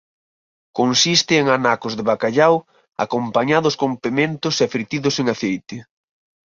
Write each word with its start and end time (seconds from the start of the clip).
Consiste 0.79 1.33
en 1.41 1.47
anacos 1.57 1.93
de 1.97 2.03
bacallau 2.09 2.55
acompañados 3.05 3.75
con 3.81 3.91
pementos 4.03 4.55
e 4.63 4.65
fritidos 4.75 5.15
en 5.21 5.25
aceite. 5.35 5.75